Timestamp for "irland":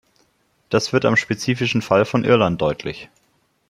2.23-2.59